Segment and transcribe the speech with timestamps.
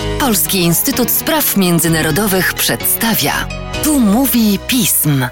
[0.00, 3.48] Polski Instytut Spraw Międzynarodowych przedstawia.
[3.84, 5.26] Tu mówi pism.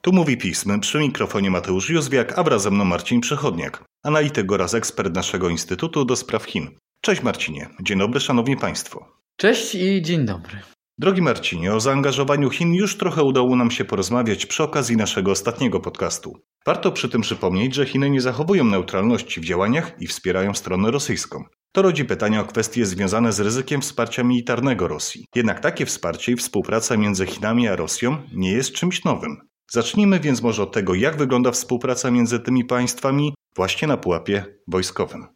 [0.00, 0.80] Tu mówi pism.
[0.80, 6.04] Przy mikrofonie Mateusz Józwiak, a wraz ze mną Marcin Przychodniak, analityk oraz ekspert naszego Instytutu
[6.04, 6.70] do Spraw Chin.
[7.00, 7.68] Cześć Marcinie.
[7.82, 9.06] Dzień dobry, szanowni państwo.
[9.36, 10.58] Cześć i dzień dobry.
[10.98, 15.80] Drogi Marcinie, o zaangażowaniu Chin już trochę udało nam się porozmawiać przy okazji naszego ostatniego
[15.80, 16.38] podcastu.
[16.66, 21.44] Warto przy tym przypomnieć, że Chiny nie zachowują neutralności w działaniach i wspierają stronę rosyjską.
[21.78, 25.24] To rodzi pytania o kwestie związane z ryzykiem wsparcia militarnego Rosji.
[25.34, 29.36] Jednak takie wsparcie i współpraca między Chinami a Rosją nie jest czymś nowym.
[29.70, 35.26] Zacznijmy więc może od tego, jak wygląda współpraca między tymi państwami właśnie na pułapie wojskowym.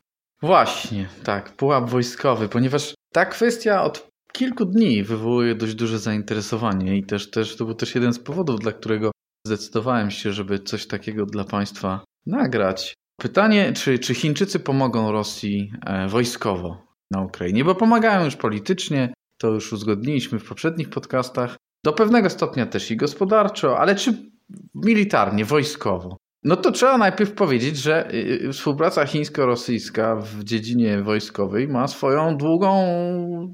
[0.40, 7.04] Właśnie, tak, pułap wojskowy, ponieważ ta kwestia od kilku dni wywołuje dość duże zainteresowanie i
[7.04, 9.10] też, też to był też jeden z powodów, dla którego
[9.46, 12.94] zdecydowałem się, żeby coś takiego dla Państwa nagrać.
[13.22, 19.48] Pytanie, czy, czy Chińczycy pomogą Rosji e, wojskowo na Ukrainie, bo pomagają już politycznie, to
[19.48, 24.30] już uzgodniliśmy w poprzednich podcastach, do pewnego stopnia też i gospodarczo, ale czy
[24.74, 26.16] militarnie, wojskowo?
[26.44, 28.16] No to trzeba najpierw powiedzieć, że y,
[28.48, 32.74] y, współpraca chińsko-rosyjska w dziedzinie wojskowej ma swoją długą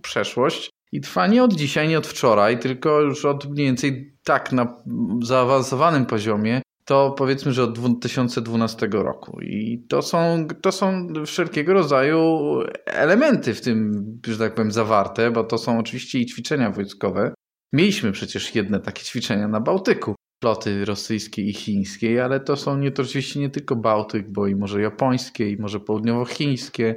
[0.03, 4.53] przeszłość i trwa nie od dzisiaj, nie od wczoraj, tylko już od mniej więcej tak
[4.53, 4.83] na
[5.23, 9.41] zaawansowanym poziomie, to powiedzmy, że od 2012 roku.
[9.41, 12.39] I to są, to są wszelkiego rodzaju
[12.87, 17.35] elementy w tym, że tak powiem, zawarte, bo to są oczywiście i ćwiczenia wojskowe.
[17.73, 22.91] Mieliśmy przecież jedne takie ćwiczenia na Bałtyku, floty rosyjskiej i chińskiej, ale to są nie,
[22.91, 26.97] to oczywiście nie tylko Bałtyk, bo i może japońskie, i może południowochińskie.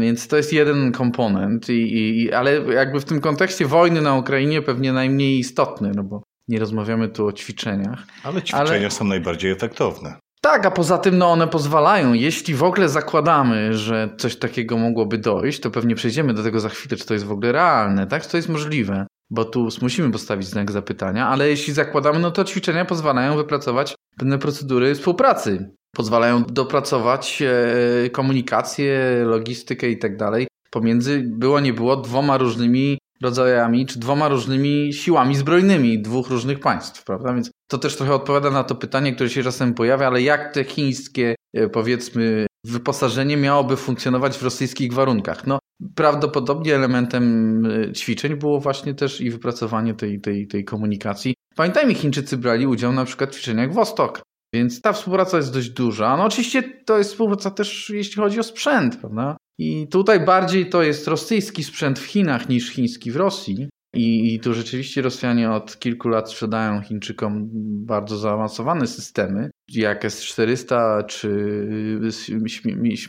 [0.00, 4.62] Więc to jest jeden komponent, i, i, ale jakby w tym kontekście wojny na Ukrainie
[4.62, 8.06] pewnie najmniej istotny, no bo nie rozmawiamy tu o ćwiczeniach.
[8.24, 8.90] Ale ćwiczenia ale...
[8.90, 10.16] są najbardziej efektowne.
[10.40, 15.18] Tak, a poza tym no one pozwalają, jeśli w ogóle zakładamy, że coś takiego mogłoby
[15.18, 18.22] dojść, to pewnie przejdziemy do tego za chwilę, czy to jest w ogóle realne, tak?
[18.22, 19.06] Czy to jest możliwe?
[19.30, 24.38] Bo tu musimy postawić znak zapytania, ale jeśli zakładamy, no to ćwiczenia pozwalają wypracować pewne
[24.38, 25.70] procedury współpracy.
[25.96, 33.86] Pozwalają dopracować e, komunikację, logistykę i tak dalej pomiędzy, było nie było, dwoma różnymi rodzajami,
[33.86, 37.34] czy dwoma różnymi siłami zbrojnymi dwóch różnych państw, prawda?
[37.34, 40.64] Więc to też trochę odpowiada na to pytanie, które się czasem pojawia, ale jak te
[40.64, 45.46] chińskie, e, powiedzmy, wyposażenie miałoby funkcjonować w rosyjskich warunkach?
[45.46, 45.58] No,
[45.94, 51.34] prawdopodobnie elementem e, ćwiczeń było właśnie też i wypracowanie tej, tej, tej komunikacji.
[51.56, 54.22] Pamiętajmy, Chińczycy brali udział na przykład w ćwiczeniach Wostok,
[54.56, 56.16] więc ta współpraca jest dość duża.
[56.16, 59.36] No oczywiście to jest współpraca też jeśli chodzi o sprzęt, prawda?
[59.58, 63.68] I tutaj bardziej to jest rosyjski sprzęt w Chinach niż chiński w Rosji.
[63.94, 67.48] I, I tu rzeczywiście Rosjanie od kilku lat sprzedają Chińczykom
[67.86, 71.28] bardzo zaawansowane systemy, jak S-400 czy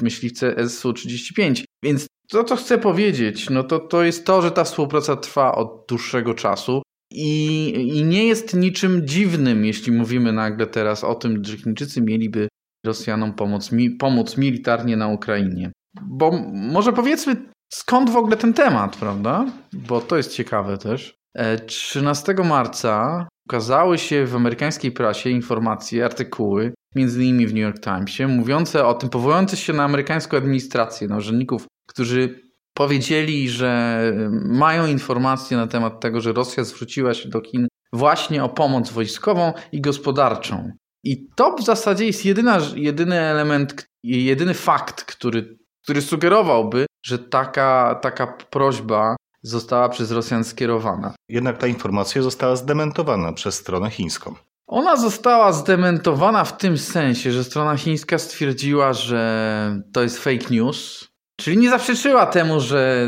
[0.01, 1.63] myśliwce Su-35.
[1.83, 5.85] Więc to, co chcę powiedzieć, no to, to jest to, że ta współpraca trwa od
[5.89, 6.81] dłuższego czasu.
[7.11, 12.47] I, I nie jest niczym dziwnym, jeśli mówimy nagle teraz o tym, że Chińczycy mieliby
[12.85, 15.71] Rosjanom pomóc, mi, pomóc militarnie na Ukrainie.
[16.01, 17.35] Bo może powiedzmy,
[17.73, 19.45] skąd w ogóle ten temat, prawda?
[19.73, 21.15] Bo to jest ciekawe też.
[21.67, 27.79] 13 e, marca ukazały się w amerykańskiej prasie informacje, artykuły, między innymi w New York
[27.79, 32.46] Timesie, mówiące o tym, powołujące się na amerykańską administrację, na urzędników, którzy
[32.77, 34.01] powiedzieli, że
[34.45, 39.53] mają informacje na temat tego, że Rosja zwróciła się do Chin właśnie o pomoc wojskową
[39.71, 40.71] i gospodarczą.
[41.03, 47.99] I to w zasadzie jest jedyna, jedyny element, jedyny fakt, który który sugerowałby, że taka,
[48.01, 51.15] taka prośba została przez Rosjan skierowana.
[51.29, 54.35] Jednak ta informacja została zdementowana przez stronę chińską.
[54.67, 61.06] Ona została zdementowana w tym sensie, że strona chińska stwierdziła, że to jest fake news,
[61.41, 63.07] czyli nie zaprzeczyła temu, że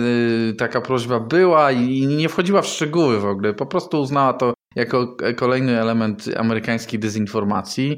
[0.49, 3.53] y, taka prośba była i nie wchodziła w szczegóły w ogóle.
[3.53, 7.97] Po prostu uznała to jako kolejny element amerykańskiej dezinformacji.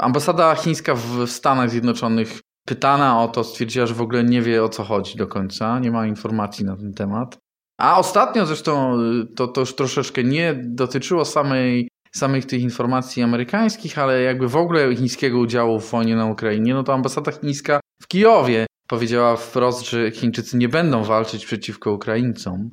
[0.00, 4.68] Ambasada chińska w Stanach Zjednoczonych Pytana o to stwierdziła, że w ogóle nie wie o
[4.68, 7.38] co chodzi do końca, nie ma informacji na ten temat.
[7.80, 13.98] A ostatnio zresztą y, to, to już troszeczkę nie dotyczyło samej, samych tych informacji amerykańskich,
[13.98, 18.08] ale jakby w ogóle chińskiego udziału w wojnie na Ukrainie, no to ambasada chińska w
[18.08, 22.70] Kijowie powiedziała wprost, że Chińczycy nie będą walczyć przeciwko Ukraińcom.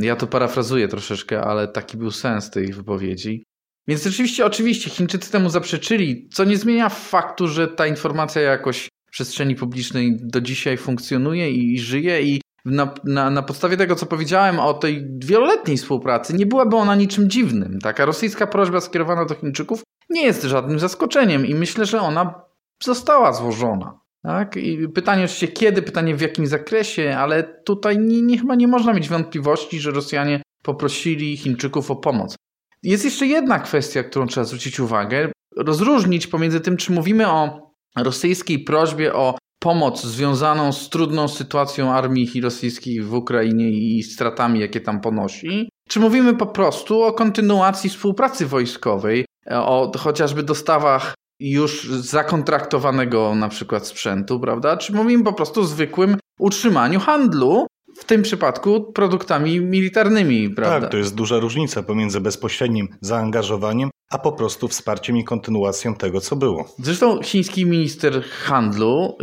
[0.00, 3.44] Ja to parafrazuję troszeczkę, ale taki był sens tej wypowiedzi.
[3.88, 9.54] Więc rzeczywiście, oczywiście, Chińczycy temu zaprzeczyli, co nie zmienia faktu, że ta informacja jakoś przestrzeni
[9.54, 14.60] publicznej do dzisiaj funkcjonuje i, i żyje i na, na, na, podstawie tego, co powiedziałem
[14.60, 17.78] o tej wieloletniej współpracy, nie byłaby ona niczym dziwnym.
[17.82, 22.34] Taka rosyjska prośba skierowana do Chińczyków nie jest żadnym zaskoczeniem i myślę, że ona
[22.82, 24.03] została złożona.
[24.24, 24.56] Tak?
[24.56, 28.92] I pytanie oczywiście kiedy, pytanie w jakim zakresie, ale tutaj nie, nie, chyba nie można
[28.92, 32.36] mieć wątpliwości, że Rosjanie poprosili Chińczyków o pomoc.
[32.82, 35.32] Jest jeszcze jedna kwestia, którą trzeba zwrócić uwagę.
[35.56, 42.40] Rozróżnić pomiędzy tym, czy mówimy o rosyjskiej prośbie o pomoc związaną z trudną sytuacją armii
[42.40, 48.46] rosyjskiej w Ukrainie i stratami, jakie tam ponosi, czy mówimy po prostu o kontynuacji współpracy
[48.46, 54.76] wojskowej, o chociażby dostawach już zakontraktowanego na przykład sprzętu, prawda?
[54.76, 57.66] Czy mówimy po prostu o zwykłym utrzymaniu handlu,
[57.96, 60.80] w tym przypadku produktami militarnymi, prawda?
[60.80, 66.20] Tak, to jest duża różnica pomiędzy bezpośrednim zaangażowaniem, a po prostu wsparciem i kontynuacją tego,
[66.20, 66.64] co było.
[66.78, 69.16] Zresztą chiński minister handlu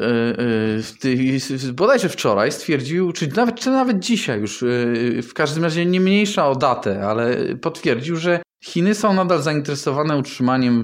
[1.03, 1.11] yy,
[1.63, 6.01] yy, bodajże wczoraj stwierdził, czy nawet, czy nawet dzisiaj już, yy, w każdym razie nie
[6.01, 10.83] mniejsza o datę, ale potwierdził, że Chiny są nadal zainteresowane utrzymaniem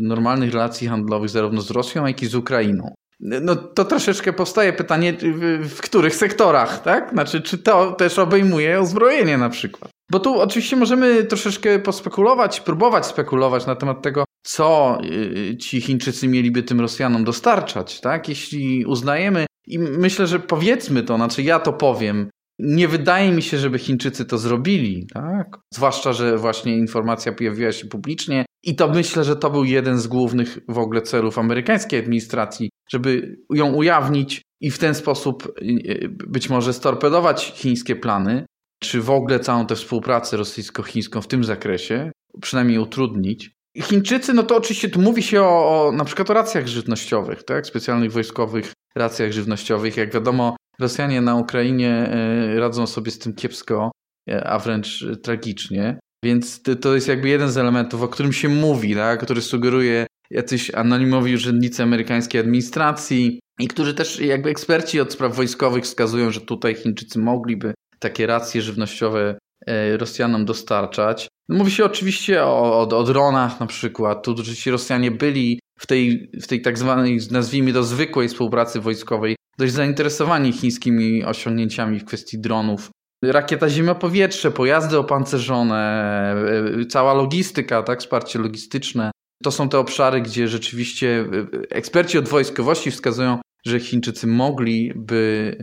[0.00, 2.94] normalnych relacji handlowych zarówno z Rosją, jak i z Ukrainą.
[3.20, 5.14] No to troszeczkę powstaje pytanie,
[5.60, 7.10] w, których sektorach, tak?
[7.10, 9.90] Znaczy, czy to też obejmuje uzbrojenie na przykład?
[10.10, 16.28] Bo tu oczywiście możemy troszeczkę pospekulować, próbować spekulować na temat tego, co y, ci Chińczycy
[16.28, 18.28] mieliby tym Rosjanom dostarczać, tak?
[18.28, 23.58] Jeśli uznajemy, i myślę, że powiedzmy to, znaczy ja to powiem, nie wydaje mi się,
[23.58, 25.58] żeby Chińczycy to zrobili, tak?
[25.74, 30.06] Zwłaszcza, że właśnie informacja pojawiła się publicznie i to myślę, że to był jeden z
[30.06, 36.08] głównych w ogóle celów amerykańskiej administracji, żeby ją ujawnić i w ten sposób y, y,
[36.08, 38.46] być może storpedować chińskie plany,
[38.82, 43.50] czy w ogóle całą tę współpracę rosyjsko-chińską w tym zakresie, przynajmniej utrudnić.
[43.82, 47.66] Chińczycy, no to oczywiście tu mówi się o, o na przykład o racjach żywnościowych, tak?
[47.66, 49.96] specjalnych wojskowych racjach żywnościowych.
[49.96, 53.90] Jak wiadomo, Rosjanie na Ukrainie e, radzą sobie z tym kiepsko,
[54.30, 55.98] e, a wręcz tragicznie.
[56.24, 59.22] Więc to jest jakby jeden z elementów, o którym się mówi, tak?
[59.22, 65.84] który sugeruje jacyś anonimowi urzędnicy amerykańskiej administracji i którzy też jakby eksperci od spraw wojskowych
[65.84, 71.28] wskazują, że tutaj Chińczycy mogliby takie racje żywnościowe e, Rosjanom dostarczać.
[71.48, 74.24] Mówi się oczywiście o, o, o dronach na przykład.
[74.24, 79.36] Tu oczywiście Rosjanie byli w tej, w tej tak zwanej, nazwijmy to, zwykłej współpracy wojskowej
[79.58, 82.90] dość zainteresowani chińskimi osiągnięciami w kwestii dronów.
[83.24, 86.34] Rakieta ziemia-powietrze, pojazdy opancerzone,
[86.80, 89.10] e, cała logistyka, tak, wsparcie logistyczne.
[89.42, 91.28] To są te obszary, gdzie rzeczywiście
[91.72, 95.56] e, eksperci od wojskowości wskazują, że Chińczycy mogliby,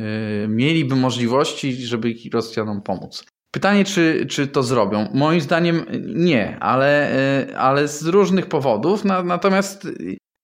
[0.43, 3.25] e, mieliby możliwości, żeby Rosjanom pomóc.
[3.51, 5.07] Pytanie, czy, czy to zrobią?
[5.13, 5.85] Moim zdaniem
[6.15, 7.11] nie, ale,
[7.57, 9.03] ale z różnych powodów.
[9.05, 9.87] Natomiast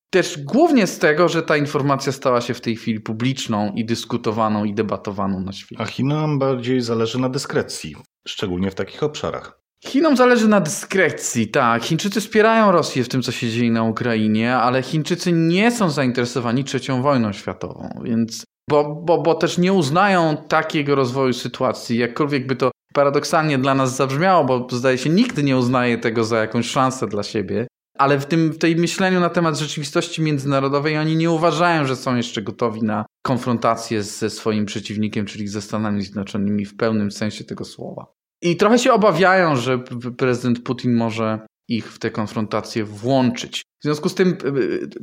[0.10, 4.66] też głównie z tego, że ta informacja stała się w tej chwili publiczną i dyskutowaną
[4.66, 5.82] i debatowaną na świecie.
[5.82, 7.96] A Chinom bardziej zależy na dyskrecji,
[8.28, 9.60] szczególnie w takich obszarach.
[9.86, 11.84] Chinom zależy na dyskrecji, tak.
[11.84, 16.64] Chińczycy wspierają Rosję w tym, co się dzieje na Ukrainie, ale Chińczycy nie są zainteresowani
[16.64, 22.56] trzecią wojną światową, więc bo, bo, bo też nie uznają takiego rozwoju sytuacji, jakkolwiek by
[22.56, 27.08] to paradoksalnie dla nas zabrzmiało, bo zdaje się nigdy nie uznaje tego za jakąś szansę
[27.08, 27.68] dla siebie
[27.98, 32.16] ale w tym w tej myśleniu na temat rzeczywistości międzynarodowej oni nie uważają, że są
[32.16, 37.66] jeszcze gotowi na konfrontację ze swoim przeciwnikiem, czyli ze Stanami Zjednoczonymi w pełnym sensie tego
[37.66, 38.06] słowa.
[38.42, 39.80] I trochę się obawiają, że
[40.18, 43.62] prezydent Putin może ich w tę konfrontację włączyć.
[43.80, 44.38] W związku z tym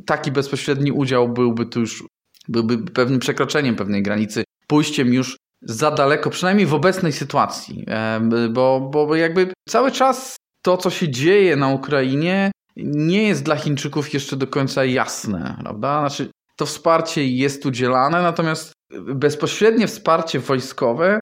[0.05, 2.03] taki bezpośredni udział byłby tu już
[2.47, 8.89] byłby pewnym przekroczeniem pewnej granicy, pójściem już za daleko, przynajmniej w obecnej sytuacji, e, bo,
[8.93, 14.35] bo jakby cały czas to, co się dzieje na Ukrainie, nie jest dla Chińczyków jeszcze
[14.35, 15.99] do końca jasne, prawda?
[15.99, 18.73] Znaczy, to wsparcie jest udzielane, natomiast
[19.15, 21.19] bezpośrednie wsparcie wojskowe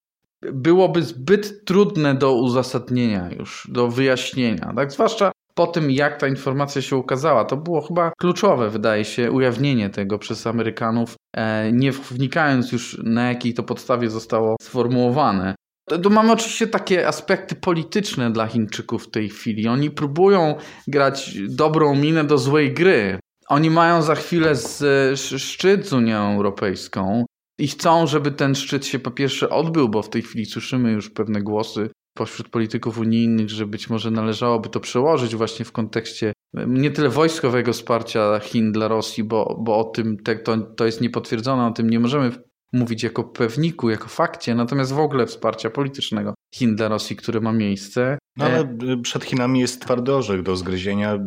[0.53, 4.91] byłoby zbyt trudne do uzasadnienia już, do wyjaśnienia, tak?
[4.91, 7.45] Zwłaszcza po tym, jak ta informacja się ukazała.
[7.45, 13.27] To było chyba kluczowe, wydaje się, ujawnienie tego przez Amerykanów, e, nie wnikając już na
[13.27, 15.55] jakiej to podstawie zostało sformułowane.
[16.03, 19.67] Tu mamy oczywiście takie aspekty polityczne dla Chińczyków w tej chwili.
[19.67, 20.55] Oni próbują
[20.87, 23.19] grać dobrą minę do złej gry.
[23.47, 27.25] Oni mają za chwilę z, szczyt z Unią Europejską
[27.59, 31.09] i chcą, żeby ten szczyt się po pierwsze odbył, bo w tej chwili słyszymy już
[31.09, 36.33] pewne głosy pośród polityków unijnych, że być może należałoby to przełożyć właśnie w kontekście
[36.67, 41.65] nie tyle wojskowego wsparcia Chin dla Rosji, bo, bo o tym to, to jest niepotwierdzone,
[41.65, 42.31] o tym nie możemy
[42.73, 47.51] mówić jako pewniku, jako fakcie, natomiast w ogóle wsparcia politycznego Chin dla Rosji, które ma
[47.51, 48.17] miejsce.
[48.37, 51.17] No ale e, przed Chinami jest twardy orzech do zgryzienia.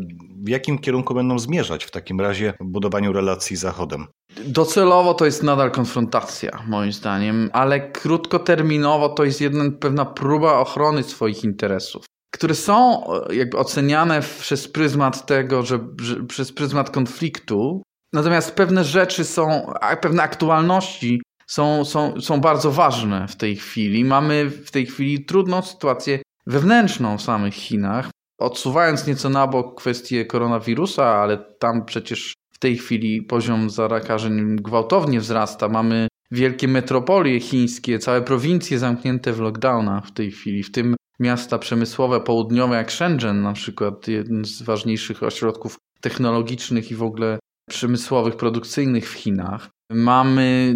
[0.45, 4.07] W jakim kierunku będą zmierzać w takim razie w budowaniu relacji z Zachodem?
[4.45, 11.03] Docelowo to jest nadal konfrontacja, moim zdaniem, ale krótkoterminowo to jest jedna pewna próba ochrony
[11.03, 17.83] swoich interesów które są e, jakby oceniane przez pryzmat tego, że, że, przez pryzmat konfliktu,
[18.17, 24.05] Natomiast pewne rzeczy są, pewne aktualności są, są, są bardzo ważne w tej chwili.
[24.05, 28.11] Mamy w tej chwili trudną sytuację wewnętrzną w samych Chinach.
[28.39, 35.21] Odsuwając nieco na bok kwestię koronawirusa, ale tam przecież w tej chwili poziom zakażeń gwałtownie
[35.21, 35.69] wzrasta.
[35.69, 41.59] Mamy wielkie metropolie chińskie, całe prowincje zamknięte w lockdownach w tej chwili, w tym miasta
[41.59, 47.39] przemysłowe południowe jak Shenzhen na przykład, jeden z ważniejszych ośrodków technologicznych i w ogóle
[47.71, 49.69] przemysłowych, produkcyjnych w Chinach.
[49.91, 50.75] Mamy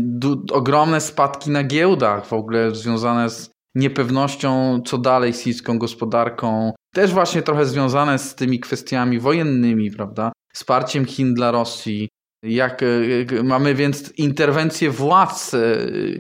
[0.52, 6.72] ogromne spadki na giełdach, w ogóle związane z niepewnością, co dalej z chińską gospodarką.
[6.94, 10.32] Też właśnie trochę związane z tymi kwestiami wojennymi, prawda?
[10.52, 12.08] Wsparciem Chin dla Rosji.
[12.42, 12.80] Jak,
[13.18, 15.58] jak mamy więc interwencję władz, e,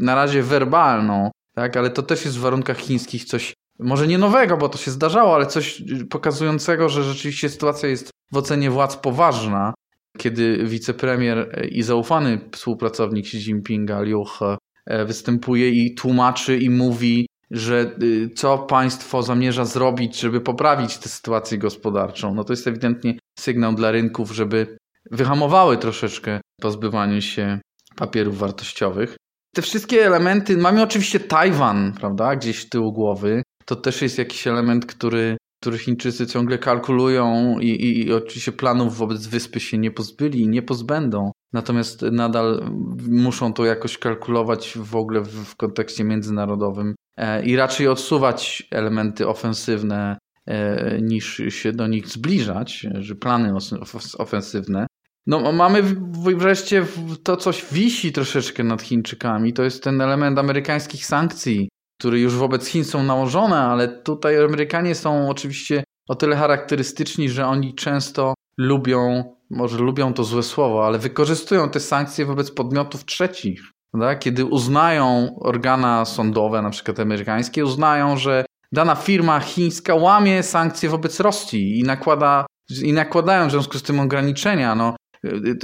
[0.00, 1.76] na razie werbalną, tak?
[1.76, 5.34] ale to też jest w warunkach chińskich coś, może nie nowego, bo to się zdarzało,
[5.34, 9.74] ale coś pokazującego, że rzeczywiście sytuacja jest w ocenie władz poważna
[10.18, 17.26] kiedy wicepremier i zaufany współpracownik Xi Jinpinga, Liu He, e, występuje i tłumaczy i mówi,
[17.50, 22.34] że y, co państwo zamierza zrobić, żeby poprawić tę sytuację gospodarczą.
[22.34, 24.78] No to jest ewidentnie sygnał dla rynków, żeby
[25.10, 27.60] wyhamowały troszeczkę pozbywanie się
[27.96, 29.16] papierów wartościowych.
[29.54, 33.42] Te wszystkie elementy, mamy oczywiście Tajwan, prawda, gdzieś w tyłu głowy.
[33.64, 38.96] To też jest jakiś element, który który Chińczycy ciągle kalkulują i, i, i oczywiście planów
[38.96, 41.32] wobec wyspy się nie pozbyli i nie pozbędą.
[41.52, 42.70] Natomiast nadal
[43.08, 49.28] muszą to jakoś kalkulować w ogóle w, w kontekście międzynarodowym e, i raczej odsuwać elementy
[49.28, 53.54] ofensywne e, niż się do nich zbliżać, że plany
[54.18, 54.86] ofensywne.
[55.26, 55.82] No, mamy
[56.36, 56.86] wreszcie
[57.22, 59.52] to, coś wisi troszeczkę nad Chińczykami.
[59.52, 61.68] To jest ten element amerykańskich sankcji,
[62.00, 67.46] które już wobec Chin są nałożone, ale tutaj Amerykanie są oczywiście o tyle charakterystyczni, że
[67.46, 73.60] oni często lubią, może lubią to złe słowo, ale wykorzystują te sankcje wobec podmiotów trzecich.
[73.90, 74.14] Prawda?
[74.14, 81.20] Kiedy uznają organa sądowe, na przykład amerykańskie, uznają, że dana firma chińska łamie sankcje wobec
[81.20, 82.46] Rosji i nakłada
[82.82, 84.74] i nakładają w związku z tym ograniczenia.
[84.74, 84.96] No,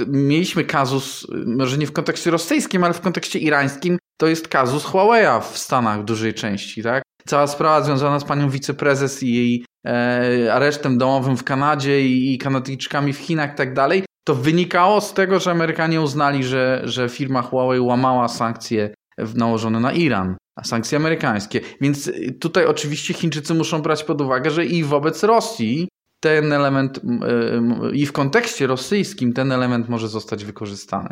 [0.07, 5.41] mieliśmy kazus, może nie w kontekście rosyjskim, ale w kontekście irańskim, to jest kazus Huawei'a
[5.41, 7.03] w Stanach w dużej części, tak?
[7.25, 12.37] Cała sprawa związana z panią wiceprezes i jej e, aresztem domowym w Kanadzie i, i
[12.37, 17.09] Kanadyjczykami w Chinach i tak dalej, to wynikało z tego, że Amerykanie uznali, że, że
[17.09, 18.93] firma Huawei łamała sankcje
[19.35, 21.61] nałożone na Iran, a sankcje amerykańskie.
[21.81, 25.87] Więc tutaj oczywiście Chińczycy muszą brać pod uwagę, że i wobec Rosji
[26.19, 26.99] ten element
[27.93, 31.09] i w kontekście rosyjskim ten element może zostać wykorzystany.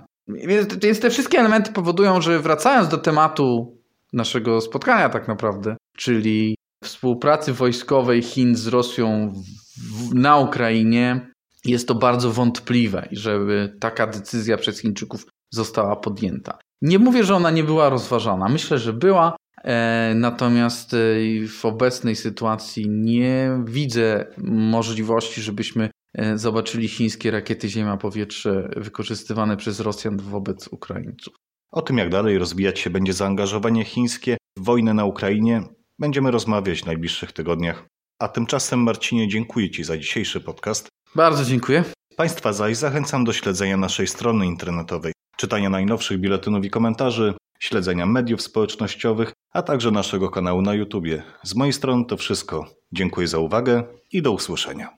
[0.82, 3.78] Więc, te wszystkie elementy powodują, że wracając do tematu
[4.14, 9.34] naszego spotkania tak naprawdę, czyli współpracy wojskowej Chin z Rosją
[9.78, 11.32] w, na Ukrainie,
[11.66, 16.58] jest to bardzo wątpliwe, żeby taka decyzja przez Chińczyków została podjęta.
[16.82, 18.50] Nie mówię, że ona nie była rozważana.
[18.50, 19.36] Myślę, że była,
[20.16, 20.98] natomiast e,
[21.48, 30.18] w obecnej sytuacji nie widzę możliwości, żebyśmy e, zobaczyli chińskie rakiety ziemia-powietrze wykorzystywane przez Rosjan
[30.18, 31.36] wobec Ukraińców.
[31.72, 35.64] O tym, jak dalej rozwijać się będzie zaangażowanie chińskie w wojnę na Ukrainie,
[36.00, 37.86] będziemy rozmawiać w najbliższych tygodniach.
[38.20, 40.88] A tymczasem, Marcinie, dziękuję Ci za dzisiejszy podcast.
[41.16, 41.84] Bardzo dziękuję.
[42.18, 47.34] Państwa zaś zachęcam do śledzenia naszej strony internetowej, czytania najnowszych biuletynów i komentarzy,
[47.66, 51.06] śledzenia mediów społecznościowych, a także naszego kanału na YouTube.
[51.44, 52.66] Z mojej strony to wszystko.
[52.92, 54.90] Dziękuję za uwagę i do usłyszenia.